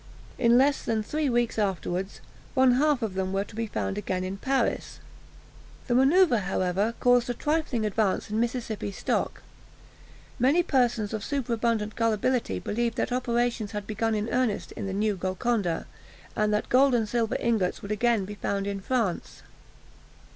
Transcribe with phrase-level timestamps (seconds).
[0.39, 2.21] In less than three weeks afterwards,
[2.55, 4.99] one half of them were to be found again in Paris.
[5.85, 9.43] The manoeuvre, however, caused a trifling advance in Mississippi stock.
[10.39, 15.15] Many persons of superabundant gullibility believed that operations had begun in earnest in the new
[15.15, 15.85] Golconda,
[16.35, 19.43] and that gold and silver ingots would again be found in France.